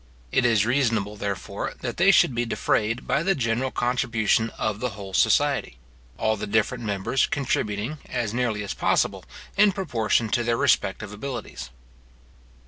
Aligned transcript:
It 0.31 0.45
is 0.47 0.65
reasonable, 0.65 1.15
therefore, 1.15 1.75
that 1.81 1.97
they 1.97 2.09
should 2.09 2.33
be 2.33 2.43
defrayed 2.43 3.05
by 3.05 3.21
the 3.21 3.35
general 3.35 3.69
contribution 3.69 4.49
of 4.57 4.79
the 4.79 4.97
whole 4.97 5.13
society; 5.13 5.77
all 6.17 6.35
the 6.35 6.47
different 6.47 6.83
members 6.83 7.27
contributing, 7.27 7.99
as 8.07 8.33
nearly 8.33 8.63
as 8.63 8.73
possible, 8.73 9.23
in 9.57 9.71
proportion 9.71 10.27
to 10.29 10.43
their 10.43 10.57
respective 10.57 11.13
abilities. 11.13 11.69